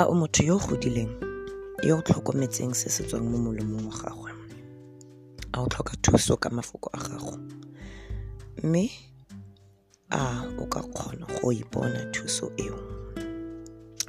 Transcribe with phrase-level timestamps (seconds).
[0.00, 1.12] a o motho yo godileng
[1.84, 4.32] yo o tlhokometseng se se tswang mo molomong wa gagwe.
[5.52, 7.36] A o tlhoka thuso ka mafoko a gago.
[8.64, 8.88] Mme
[10.10, 12.80] a o ka kgona go ipona thuso eo.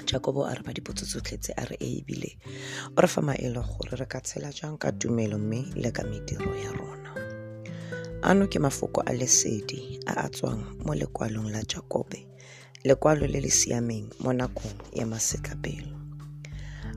[0.08, 2.40] Jakobo a re ba dipotso tsotlhe tse a re e ebile
[2.96, 6.56] o re fa maele gore re ka tshela jang ka tumelo mme le ka mediro
[6.56, 7.12] ya rona.
[8.24, 12.31] Ano ke mafoko a lesedi a a tswang mo lekwalong la jakobe
[12.84, 15.96] lekwalo le le siameng mo nakong ya masetlapelo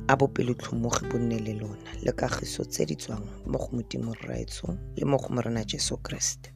[0.09, 4.69] a bopelotlhomogi bo nne le lona le kagiso tse di tswang mo go modimo rraetsho
[4.97, 6.53] le mo go morena jesu kriste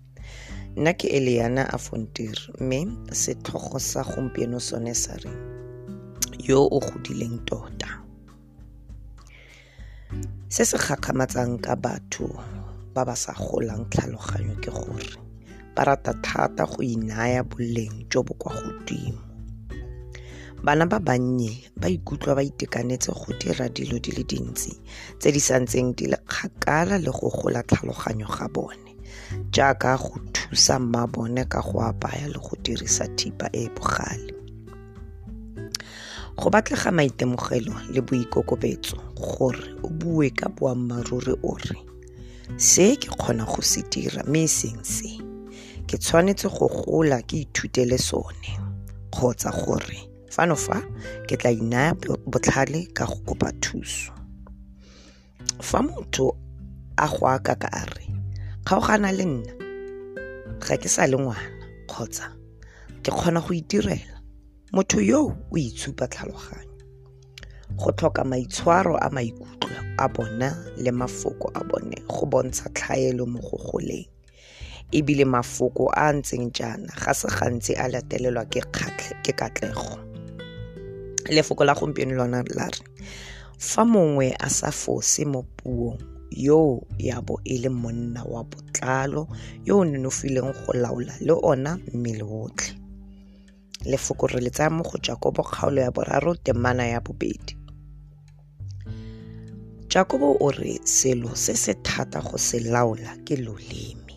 [0.76, 2.80] nna ke eliana a fontir mme
[3.12, 5.32] setlhogo sa gompieno sone sa re
[6.38, 8.00] yo o godileng tota.
[10.48, 12.32] Se se gakgamatsang ka batho
[12.94, 15.27] ba ba sa golang tlhaloganyo ke gore
[15.78, 19.22] ba rata thata go inaya boleng jo bo kwa godimo.
[20.58, 24.74] Bana ba bannye ba ikutlwa ba itekanetse go dira dilo di le dintsi
[25.22, 28.90] tse di santseng di le kgakala le go gola tlhaloganyo ga bone
[29.54, 34.34] jaaka go thusa mma bone ka go apaya le go dirisa thipa e e bogale.
[36.34, 41.78] Go batlega maitemogelo le boikokobetso gore o bue ka boammaaruri o re
[42.58, 45.27] se ke kgona go se dira mme e seng se
[45.88, 48.50] ke tshwanetse go gola ke ithutele sone
[49.10, 50.00] kgotsa gore
[50.30, 50.82] fano fa
[51.26, 51.94] ke tla inaya
[52.28, 54.12] botlhale ka go kopa thuso.
[55.68, 56.36] Fa motho
[56.98, 58.06] a go akaka a re
[58.64, 59.52] kgaogana le nna
[60.60, 61.48] ga ke sa le ngwana
[61.88, 62.26] kgotsa
[63.02, 64.20] ke kgona go itirela
[64.76, 66.76] motho yo o itshupa tlhaloganyo.
[67.80, 73.40] Go tlhoka maitshwaro a maikutlo a bona le mafoko a bone go bontsha tlhaelo mo
[73.40, 74.17] go goleng
[74.92, 79.98] ebile mafoko a ntseng jaana ga se gantsi a latelelwa ke katlego.
[81.28, 82.84] Lefoko la gompieno lona la re
[83.58, 85.98] fa mongwe a sa fose mo puong
[86.30, 89.28] yo ya bo e le monna wa botlalo
[89.64, 92.78] yo o nonofileng go laola le ona mmele otlhe
[93.84, 97.56] lefoko re le tsaya mo go jakobo kgaolo ya boraro temana ya bobedi.
[99.88, 104.07] Jakobo o re selo se se thata go se laola ke loleme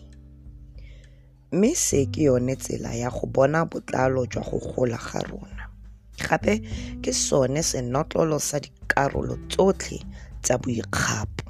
[1.52, 5.68] mme se ke yone tsela ya go bona botlalo jwa go gola ga rona.
[6.16, 6.60] Gape
[7.02, 10.00] ke sone senotlolo sa dikarolo tsotlhe
[10.42, 11.44] tsa boikgapo.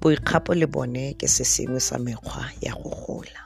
[0.00, 3.42] Boikgapo le bone ke se sengwe sa mekgwa ya go gola.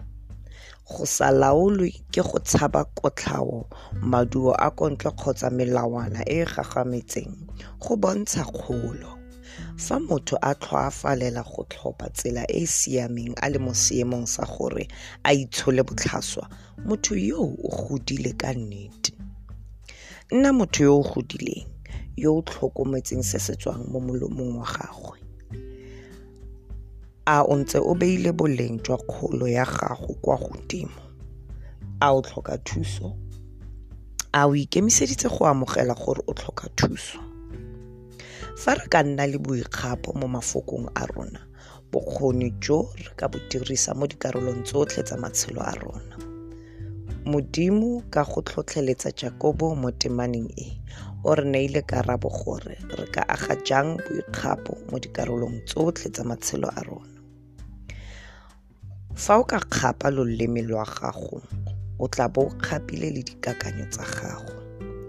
[0.86, 3.66] Go sa laolwe ke go tshaba kotlhao
[4.02, 7.34] maduo a kontle kgotsa melawana e e gagametseng
[7.82, 9.19] go bontsha kgolo
[9.76, 14.44] fa motho a tlhoafalela go tlhopha tsela e e siameng a le mo seemong sa
[14.46, 14.88] gore
[15.24, 16.48] a itshole botlhaswa
[16.84, 19.12] motho yo o godile ka nnete.
[20.32, 21.66] Nna motho yo o godileng
[22.16, 25.18] yo o tlhokometseng se se tswang mo molomong wa gagwe.
[27.26, 31.00] A o ntse o beile boleng jwa kgolo ya gago kwa godimo.
[32.00, 33.16] A o tlhoka thuso.
[34.32, 37.29] A o ikemiseditse go amogela gore o tlhoka thuso
[38.60, 41.40] fa re ka nna le boikgapo mo mafokong a rona
[41.92, 46.16] bokgoni jo re ka bo dirisa mo dikarolong tsotlhe tsa matshelo a rona.
[47.24, 50.76] Modimo ka go tlhotlheletsa jakobo mo temaneng e
[51.24, 56.68] o re neile karabo gore re ka aga jang boikgapo mo dikarolong tsotlhe tsa matshelo
[56.68, 57.18] a rona.
[59.16, 61.40] Fa o ka kgapa loleme lwa gago
[61.98, 64.52] o tla bo o kgapile le dikakanyo tsa gago.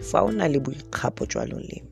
[0.02, 1.91] Fa o na le boikgapo jwa loleme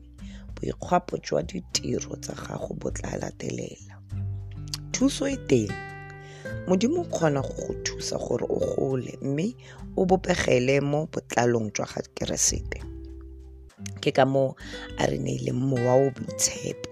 [0.60, 3.94] boikgapo jwa ditiro tsa gago bo tla latelela.
[4.92, 5.72] Thuso e teng.
[6.68, 9.54] Modimo o kgona go go thusa gore o gole mme
[9.96, 12.78] o bopegele mo botlalong jwa ga keresete.
[14.00, 14.54] Ke ka moo
[15.00, 16.90] a re neileng mowa o boitshepo.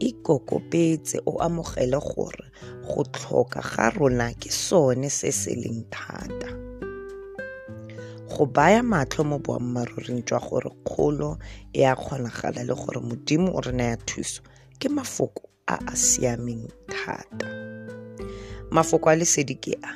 [0.00, 2.46] Ikokopetse o amogele gore
[2.84, 6.69] go tlhoka ga rona ke sone se se leng thata
[8.30, 11.38] go baya matlho mo boammaaruring jwa gore kgolo
[11.72, 14.42] e a kgonagala le gore modimo o re naya thuso
[14.78, 17.46] ke mafoko a a siameng thata.
[18.70, 19.92] Mafoko a lesedi ke a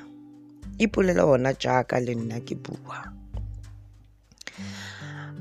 [0.78, 2.98] ipolela ona jaaka le nna ke bua.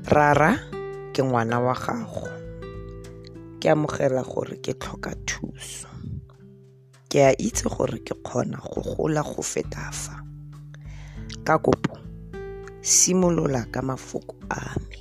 [0.06, 0.54] Rara
[1.12, 2.28] ke ngwana wa gago.
[3.60, 5.88] Ke amogela gore ke tlhoka thuso.
[7.10, 10.22] Ke a itse gore ke kgona go gola go feta fa.
[11.44, 12.03] Ka kopo
[12.84, 15.00] simolola ka mafoko a me.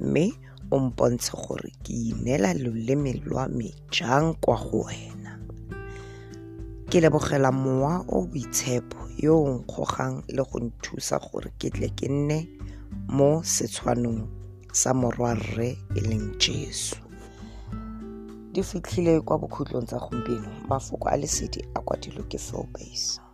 [0.00, 0.32] Mme
[0.70, 5.40] o mpontshe gore ke inela loleme lwa me jang kwa go wena.
[6.90, 12.08] Ke lebogela mowa o boitshepo yo o nkgogang le go nthusa gore ke tle ke
[12.08, 12.48] nne
[13.08, 14.28] mo setshwanong
[14.72, 16.96] sa morwa rre e leng jesu.
[18.52, 23.29] Di fitlhile kwa bokhutlong tsa gompieno mafoko a lesedi a kwadilwe ke phil base